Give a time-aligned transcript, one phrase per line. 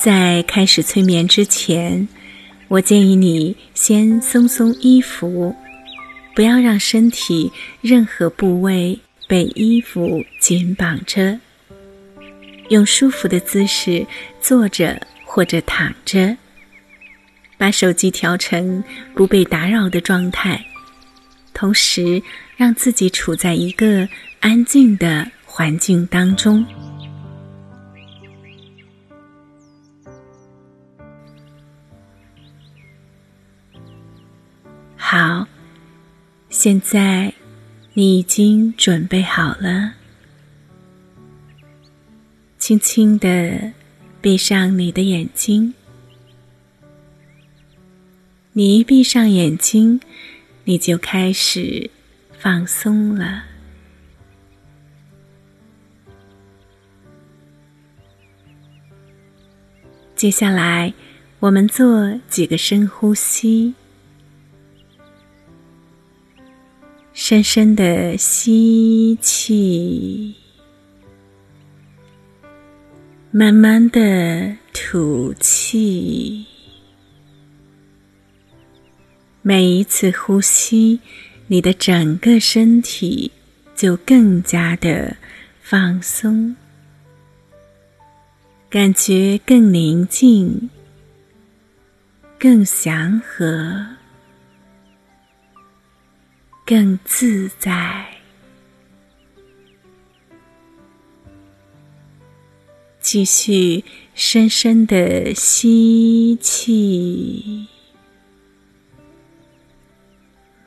[0.00, 2.08] 在开始催眠之前，
[2.68, 5.54] 我建议你先松松衣服，
[6.34, 7.50] 不要让身体
[7.80, 11.38] 任何部位被衣服紧绑着。
[12.68, 14.06] 用舒服的姿势
[14.40, 16.36] 坐着或者躺着，
[17.56, 18.82] 把手机调成
[19.14, 20.64] 不被打扰的状态，
[21.52, 22.22] 同时
[22.56, 24.08] 让自己处在一个
[24.40, 26.64] 安静的环境当中。
[34.96, 35.44] 好，
[36.48, 37.34] 现在
[37.92, 39.94] 你已经准备好了，
[42.56, 43.72] 轻轻的
[44.20, 45.74] 闭上你的眼睛。
[48.52, 50.00] 你一闭上眼睛，
[50.62, 51.90] 你就开始
[52.38, 53.47] 放松了。
[60.18, 60.92] 接下来，
[61.38, 63.72] 我们做几个深呼吸。
[67.12, 70.34] 深深的吸气，
[73.30, 76.44] 慢慢的吐气。
[79.40, 80.98] 每一次呼吸，
[81.46, 83.30] 你的整个身体
[83.76, 85.16] 就更加的
[85.62, 86.56] 放松，
[88.70, 90.68] 感觉更宁静，
[92.38, 93.86] 更祥和。
[96.66, 98.06] 更自在。
[103.00, 103.82] 继续
[104.14, 107.66] 深深的吸气，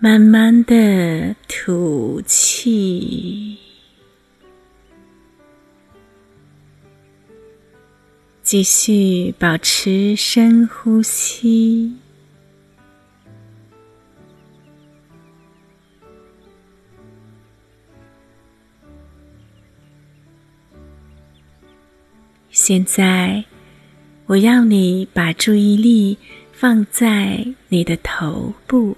[0.00, 3.63] 慢慢的吐气。
[8.44, 11.96] 继续保持深呼吸。
[22.50, 23.42] 现在，
[24.26, 26.18] 我要你把注意力
[26.52, 28.94] 放在你的头部，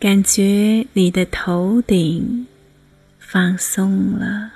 [0.00, 2.48] 感觉你的头顶
[3.20, 4.52] 放松了，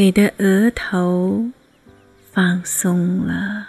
[0.00, 1.50] 你的额头
[2.30, 3.66] 放松了，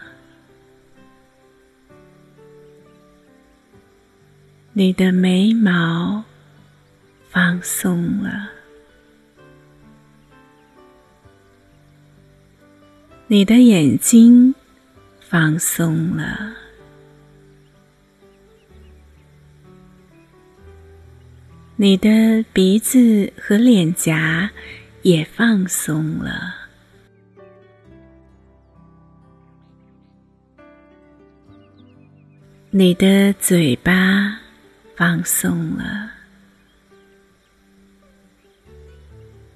[4.74, 6.24] 你的眉毛。
[7.32, 8.48] 放松了，
[13.26, 14.54] 你的眼睛
[15.20, 16.54] 放松了，
[21.76, 24.52] 你的鼻子和脸颊
[25.02, 26.54] 也放松了，
[32.70, 34.38] 你的嘴巴
[34.96, 36.12] 放松了。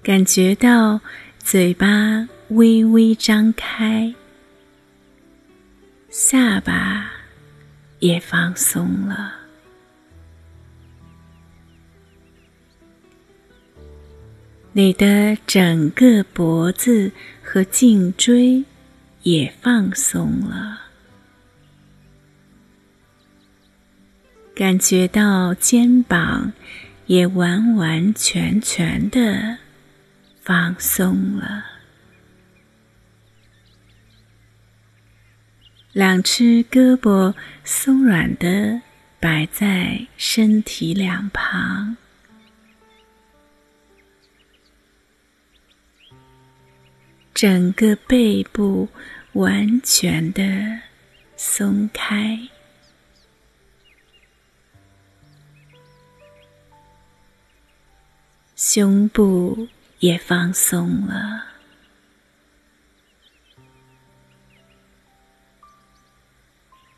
[0.01, 0.99] 感觉到
[1.39, 4.13] 嘴巴微微张开，
[6.09, 7.11] 下巴
[7.99, 9.42] 也放松了，
[14.75, 17.11] 你的整个脖子
[17.43, 18.65] 和颈椎
[19.21, 20.81] 也放松了，
[24.55, 26.53] 感觉到肩膀
[27.05, 29.59] 也完完全全的。
[30.41, 31.63] 放松了，
[35.93, 38.81] 两只胳膊松软的
[39.21, 41.95] 摆在身体两旁，
[47.33, 48.87] 整个背部
[49.33, 50.43] 完全的
[51.35, 52.39] 松开，
[58.55, 59.67] 胸部。
[59.99, 61.45] 也放松了，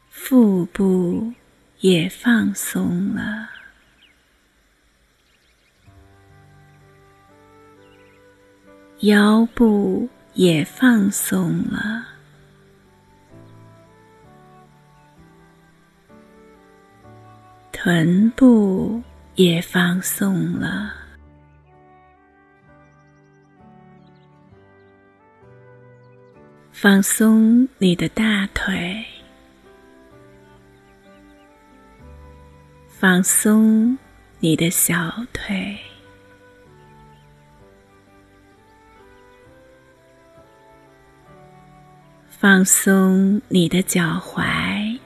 [0.09, 1.35] 腹部
[1.81, 3.47] 也放松了，
[9.01, 12.05] 腰部也放松了，
[17.71, 19.01] 臀部
[19.35, 20.93] 也放松了。
[26.73, 29.05] 放松你的大腿，
[32.89, 33.97] 放松
[34.39, 35.79] 你的小腿，
[42.45, 44.99] 放松你的脚踝，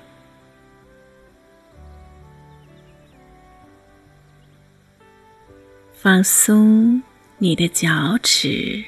[5.93, 7.01] 放松
[7.37, 8.83] 你的脚趾。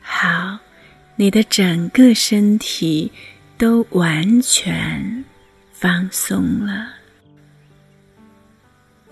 [0.00, 0.60] 好
[1.16, 3.10] 你的整个身体
[3.58, 5.24] 都完全
[5.72, 6.92] 放松了，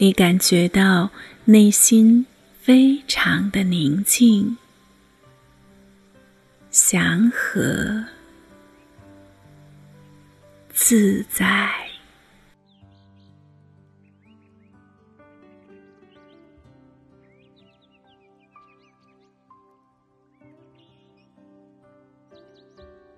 [0.02, 1.08] 你感觉到
[1.44, 2.26] 内心
[2.60, 4.56] 非常的宁静、
[6.72, 8.04] 祥和、
[10.72, 11.70] 自在。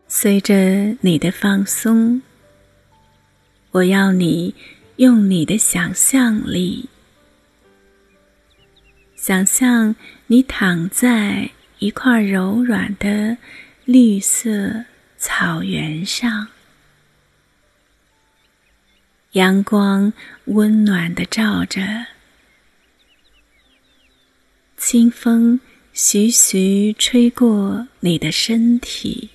[0.07, 0.55] 随着
[1.01, 2.21] 你的放松，
[3.71, 4.55] 我要你
[4.97, 6.89] 用你的想象力，
[9.17, 9.97] 想象
[10.29, 11.51] 你躺在
[11.81, 13.37] 一块柔软的
[13.85, 14.85] 绿色
[15.17, 16.47] 草原上，
[19.33, 20.13] 阳光
[20.45, 22.07] 温暖的照着，
[24.77, 25.59] 清风
[25.93, 29.31] 徐徐吹过你的身体。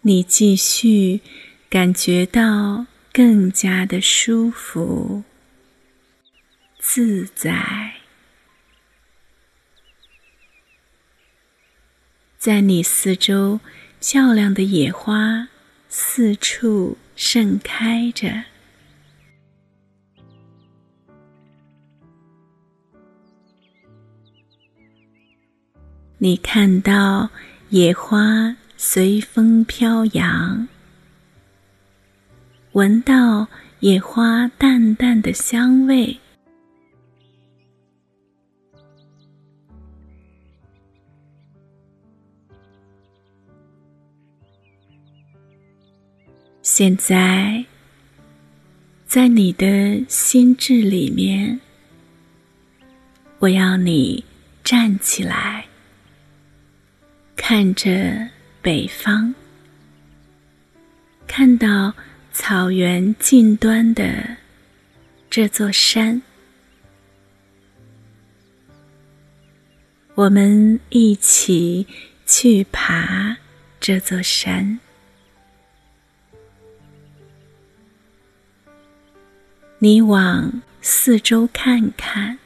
[0.00, 1.20] 你继续
[1.74, 5.24] 感觉到更加的舒服、
[6.78, 7.94] 自在，
[12.38, 13.58] 在你四周，
[13.98, 15.48] 漂亮的野花
[15.88, 18.44] 四处盛开着。
[26.18, 27.30] 你看到
[27.70, 28.54] 野花。
[28.76, 30.68] 随风飘扬，
[32.74, 33.46] 闻到
[33.78, 36.18] 野花淡淡的香味。
[46.62, 47.64] 现在，
[49.06, 51.60] 在你的心智里面，
[53.38, 54.24] 我要你
[54.64, 55.64] 站起来，
[57.36, 58.34] 看着。
[58.64, 59.34] 北方，
[61.26, 61.92] 看到
[62.36, 64.36] 草原近端的
[65.30, 66.20] 这座山，
[70.16, 71.86] 我们一起
[72.26, 73.36] 去爬
[73.78, 74.80] 这座山。
[79.78, 82.36] 你往四周看看，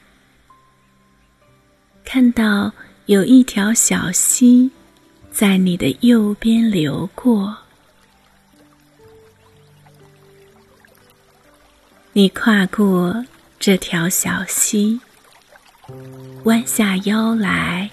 [2.04, 2.70] 看到
[3.06, 4.70] 有一条小溪。
[5.30, 7.56] 在你的右边流过，
[12.18, 13.24] 你跨过
[13.60, 15.00] 这条小溪，
[16.42, 17.88] 弯下腰来，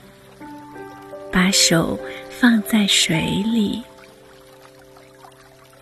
[1.32, 2.00] 把手
[2.32, 3.84] 放在水里，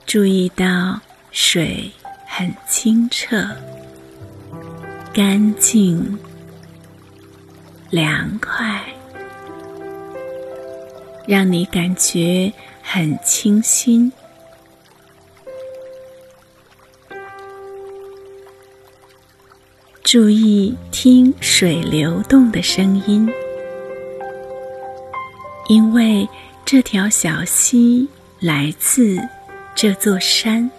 [0.06, 1.00] 注意到
[1.32, 1.90] 水
[2.28, 3.48] 很清澈、
[5.14, 6.20] 干净、
[7.92, 8.84] 凉快。
[11.26, 12.52] 让你感觉
[12.82, 14.12] 很清新。
[20.14, 23.28] 注意听水流动的声音，
[25.68, 26.30] 因为
[26.64, 28.08] 这条小溪
[28.40, 29.18] 来自
[29.74, 30.70] 这座山。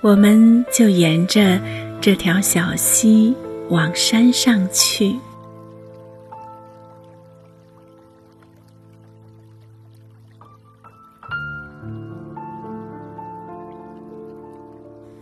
[0.00, 1.60] 我们就沿着
[2.00, 3.34] 这条小溪
[3.68, 5.14] 往山上去。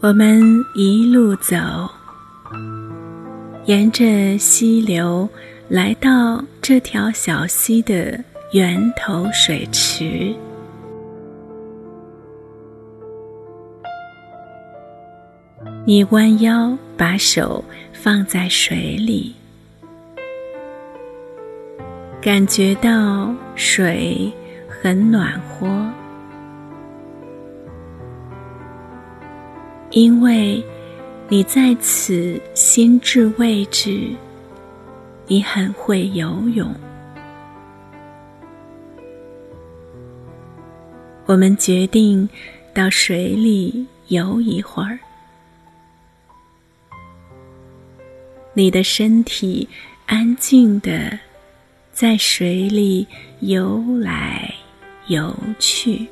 [0.02, 0.42] 我们
[0.75, 1.56] 一路走，
[3.66, 5.28] 沿着溪流
[5.68, 8.18] 来到这条小溪的
[8.50, 10.35] 源头水池。
[15.87, 19.32] 你弯腰，把手放在水里，
[22.21, 24.32] 感觉到水
[24.68, 26.01] 很暖和。
[29.92, 30.64] 因为
[31.28, 34.08] 你在此心智位置，
[35.26, 36.75] 你很会游泳。
[41.26, 42.28] 我们决定
[42.72, 44.99] 到水里游一会儿。
[48.54, 49.68] 你的身体
[50.06, 51.18] 安静的
[51.92, 53.06] 在水里
[53.40, 54.52] 游来
[55.08, 56.06] 游去，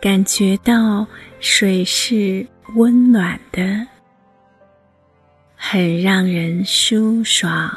[0.00, 1.04] 感觉到
[1.40, 3.84] 水是温暖的，
[5.56, 7.76] 很让人舒爽，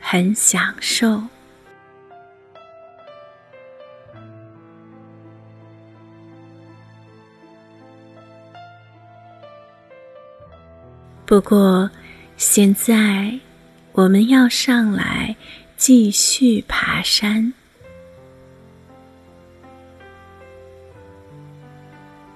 [0.00, 1.22] 很享受。
[11.26, 11.90] 不过，
[12.38, 13.38] 现在
[13.92, 15.36] 我们要上来
[15.76, 17.52] 继续爬山。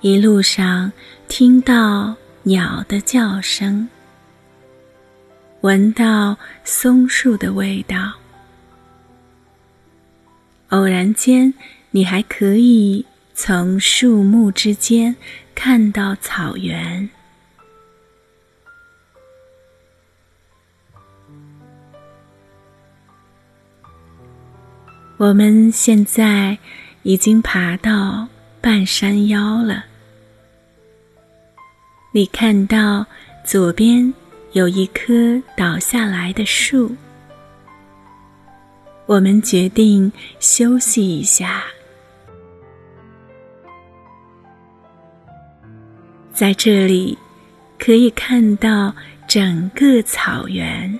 [0.01, 0.93] 一路上
[1.27, 2.15] 听到
[2.45, 3.89] 鸟的叫声，
[5.63, 8.13] 闻到松树的味道，
[10.69, 11.53] 偶然间，
[11.91, 15.17] 你还可以从树木之间
[15.53, 17.11] 看到草原。
[25.17, 26.57] 我们现在
[27.03, 28.29] 已经爬到
[28.61, 29.87] 半山腰了。
[32.19, 33.07] 你看到
[33.45, 34.13] 左边
[34.51, 36.91] 有一棵倒下来的树，
[39.07, 40.11] 我们决定
[40.41, 41.63] 休息一下。
[46.33, 47.17] 在这里
[47.79, 48.93] 可以看到
[49.29, 50.99] 整个草原。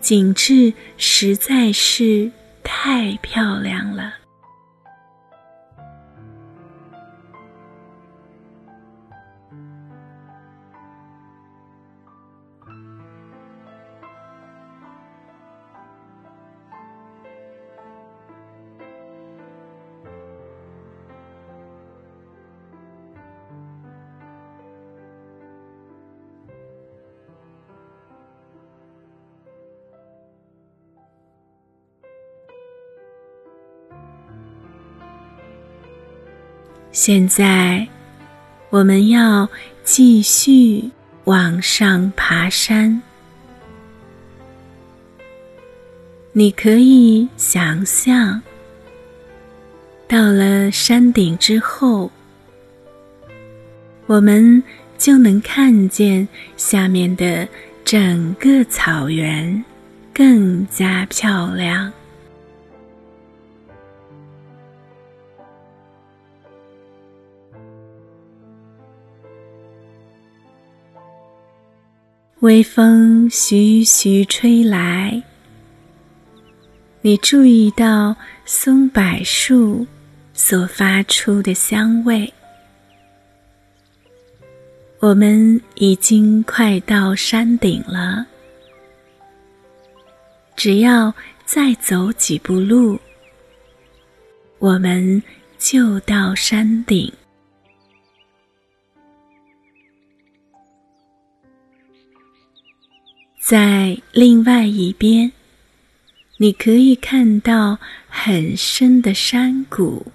[0.00, 2.28] 景致实在是
[2.64, 4.23] 太漂亮了。
[36.94, 37.84] 现在，
[38.70, 39.48] 我们要
[39.82, 40.88] 继续
[41.24, 43.02] 往上爬山。
[46.30, 48.40] 你可以想象，
[50.06, 52.12] 到了山顶之后，
[54.06, 54.62] 我们
[54.96, 57.48] 就能看见下面的
[57.84, 59.64] 整个草原
[60.14, 61.92] 更加漂亮。
[72.44, 75.22] 微风徐徐吹来，
[77.00, 79.86] 你注意到松柏树
[80.34, 82.30] 所发出的香味。
[84.98, 88.26] 我们已经快到山顶了，
[90.54, 91.14] 只要
[91.46, 93.00] 再走几步路，
[94.58, 95.22] 我们
[95.58, 97.10] 就到山顶。
[103.46, 105.30] 在另外一边，
[106.38, 110.06] 你可以看到很深的山谷。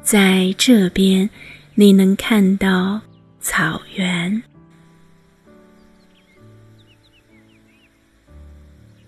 [0.00, 1.28] 在这边，
[1.74, 3.00] 你能看到
[3.40, 4.40] 草原。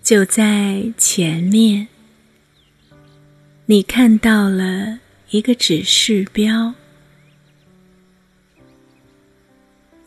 [0.03, 1.87] 就在前面，
[3.65, 4.99] 你看到了
[5.29, 6.73] 一个指示标。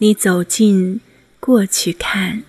[0.02, 1.00] 你走近
[1.38, 2.42] 过去看，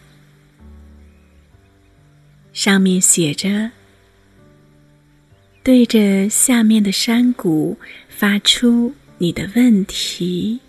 [2.51, 3.69] 上面写着
[5.61, 7.77] ：“对着下面的山谷
[8.09, 10.59] 发出你的问题，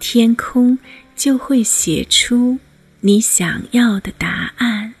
[0.00, 0.76] 天空
[1.14, 2.58] 就会写出
[2.98, 4.92] 你想要的答案。”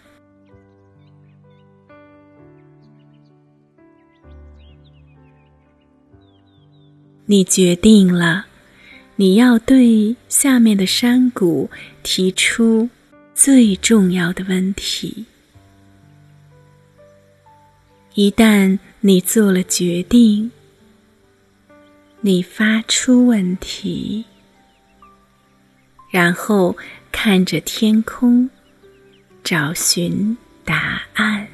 [7.26, 8.46] 你决定了。
[9.18, 11.70] 你要对下面的山谷
[12.02, 12.88] 提出
[13.34, 15.24] 最重要的问题。
[18.14, 20.50] 一旦你做了决定，
[22.20, 24.24] 你发出问题，
[26.10, 26.76] 然后
[27.10, 28.48] 看着天空，
[29.42, 31.48] 找寻答案。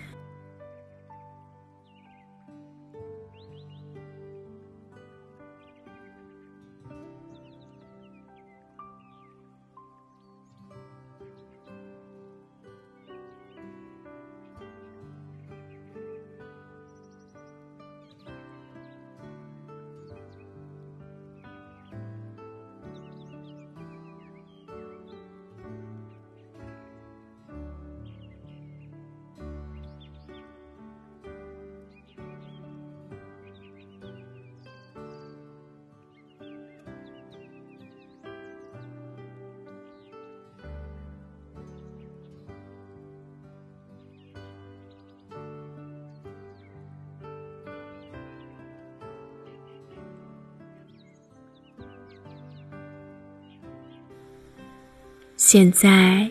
[55.45, 56.31] 现在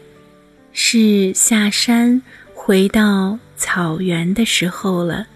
[0.72, 2.22] 是下山
[2.54, 5.28] 回到草原的时候了。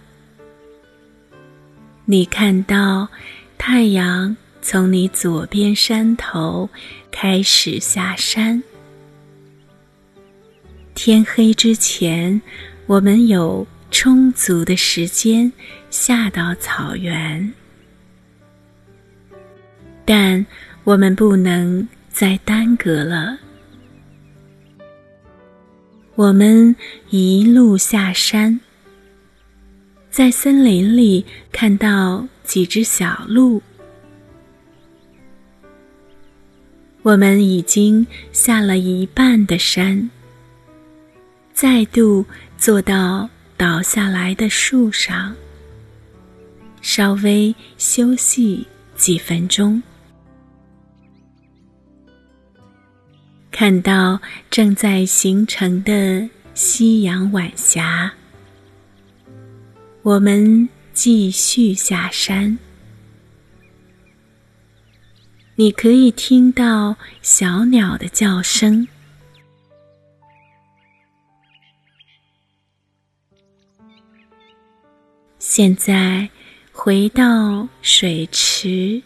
[2.06, 3.06] 你看到
[3.58, 6.70] 太阳从你左边山头
[7.12, 8.64] 开始下山。
[10.94, 12.42] 天黑之前，
[12.86, 15.52] 我们有充足的时间
[15.90, 17.54] 下到草原，
[20.06, 20.46] 但
[20.86, 23.38] 我们不能再耽搁了。
[26.16, 26.74] 我们
[27.10, 28.58] 一路下山，
[30.10, 33.62] 在森林里看到几只小鹿。
[37.02, 40.10] 我们已经下了一半的山。
[41.54, 42.26] 再度
[42.58, 45.36] 坐到倒下来的树上，
[46.82, 49.84] 稍微休息几分钟。
[53.58, 54.20] 看到
[54.52, 58.14] 正在形成的夕阳晚霞，
[60.02, 62.60] 我们继续下山。
[65.56, 68.86] 你可以听到小鸟的叫声。
[75.40, 76.30] 现在
[76.74, 79.02] 回到水池，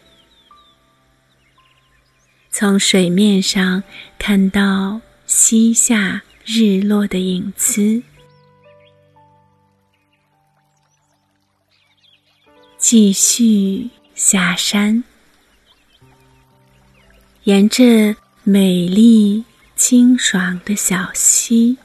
[2.52, 3.84] 从水面上
[4.18, 8.02] 看到西下日落的影子，
[12.78, 15.04] 继续下山，
[17.44, 21.78] 沿着美丽清爽的小溪。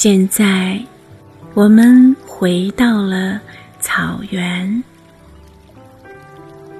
[0.00, 0.80] 现在，
[1.54, 3.40] 我们回到了
[3.80, 4.84] 草原，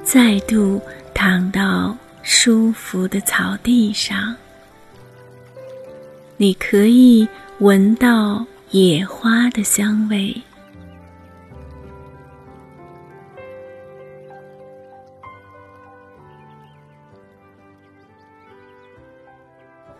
[0.04, 0.81] 再度
[1.12, 4.33] 躺到舒服的草地上。
[6.37, 7.26] 你可以
[7.59, 10.40] 闻到野花的香味。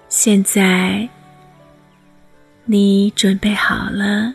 [0.09, 1.09] 现在。
[2.71, 4.31] 你准备好了，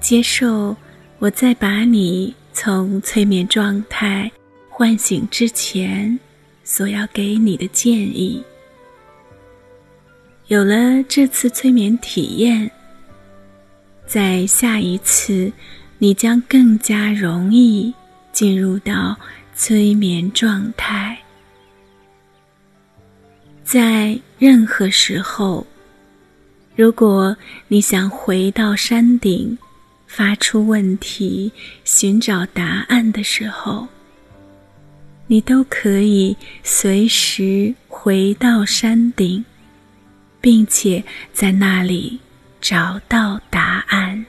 [0.00, 0.76] 接受
[1.20, 4.28] 我在把你从催眠状态
[4.68, 6.18] 唤醒之前
[6.64, 8.42] 所要给你的建议。
[10.48, 12.68] 有了这次催眠体验，
[14.04, 15.52] 在下一次，
[15.98, 17.94] 你将更加容易
[18.32, 19.16] 进入到
[19.54, 21.16] 催眠状态。
[23.62, 25.64] 在任何时候。
[26.76, 27.34] 如果
[27.68, 29.56] 你想回到山顶，
[30.06, 31.50] 发出问题，
[31.84, 33.88] 寻找答案的时候，
[35.26, 39.42] 你都可以随时回到山顶，
[40.38, 42.20] 并且在那里
[42.60, 44.26] 找到答案。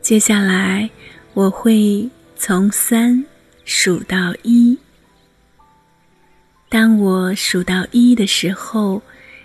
[0.00, 0.88] 接下来，
[1.32, 2.08] 我会。
[2.46, 3.24] 从三
[3.64, 4.76] 数到一，
[6.68, 9.00] 当我数到一的时候，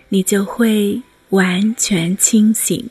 [0.09, 2.89] 你就会完全清醒，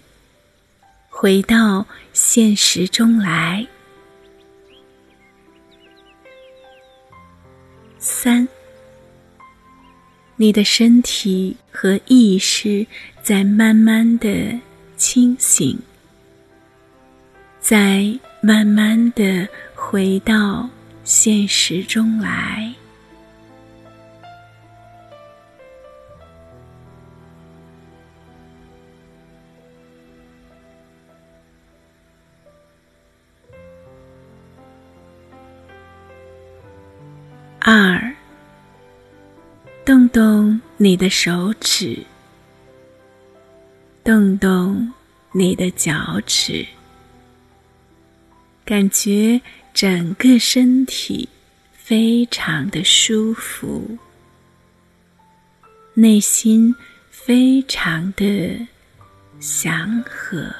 [1.11, 3.67] 回到现实中来。
[7.99, 8.49] 三，
[10.37, 12.87] 你的身体和意识
[13.23, 14.59] 在慢慢的
[14.97, 15.79] 清醒，
[17.61, 19.47] 在慢慢的。
[19.91, 20.69] 回到
[21.03, 22.71] 现实中来。
[37.61, 38.15] 二，
[39.87, 42.05] 动动你的手指，
[44.05, 44.93] 动动
[45.33, 46.67] 你的脚趾，
[48.67, 49.41] 感觉。
[49.73, 51.29] 整个身体
[51.73, 53.97] 非常的舒服，
[55.95, 56.75] 内心
[57.11, 58.67] 非常的
[59.39, 60.53] 祥和。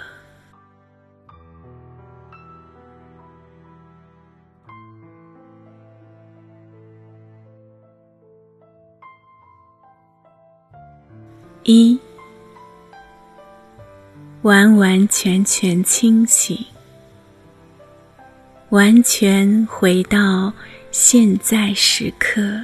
[11.65, 11.99] 一，
[14.43, 16.65] 完完全全清醒。
[18.71, 20.53] 完全回到
[20.91, 22.61] 现在时刻，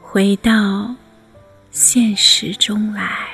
[0.00, 0.94] 回到
[1.72, 3.30] 现实中来。